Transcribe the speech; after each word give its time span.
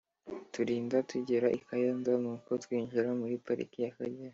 turinda 0.53 0.97
tugera 1.09 1.47
i 1.57 1.59
kayonza 1.67 2.11
nuko 2.21 2.49
twinjira 2.63 3.09
muri 3.19 3.35
pariki 3.45 3.77
y’akagera 3.83 4.29